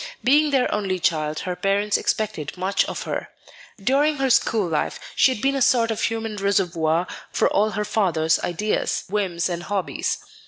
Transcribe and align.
Being 0.23 0.49
their 0.49 0.73
only 0.73 0.97
child, 0.97 1.41
her 1.41 1.55
parents 1.55 1.95
expected 1.95 2.57
much 2.57 2.83
of 2.85 3.03
her. 3.03 3.29
During 3.77 4.15
her 4.15 4.31
school 4.31 4.65
life 4.67 4.99
she 5.15 5.31
had 5.31 5.43
been 5.43 5.53
a 5.53 5.61
sort 5.61 5.91
of 5.91 6.01
human 6.01 6.37
reservoir 6.37 7.05
for 7.31 7.47
all 7.49 7.69
her 7.77 7.85
father's 7.85 8.39
ideas, 8.39 9.03
whims, 9.11 9.47
and 9.47 9.61
hobbies. 9.61 10.17